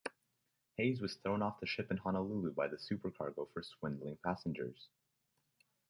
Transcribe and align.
Hayes 0.77 0.99
was 0.99 1.17
thrown 1.17 1.43
off 1.43 1.59
the 1.59 1.67
ship 1.67 1.91
in 1.91 1.97
Honolulu 1.97 2.53
by 2.53 2.67
the 2.67 2.79
supercargo 2.79 3.45
for 3.53 3.61
swindling 3.61 4.17
passengers. 4.25 4.87